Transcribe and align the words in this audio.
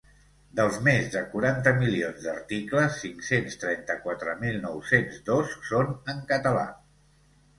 Dels 0.59 0.77
més 0.85 1.03
de 1.15 1.19
quaranta 1.33 1.73
milions 1.81 2.23
d’articles, 2.23 2.95
cinc-cents 3.03 3.59
trenta-quatre 3.65 4.35
mil 4.41 4.57
nou-cents 4.63 5.19
dos 5.29 5.53
són 5.69 5.95
en 6.15 6.27
català. 6.35 6.65